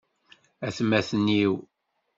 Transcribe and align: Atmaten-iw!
Atmaten-iw! 0.67 1.53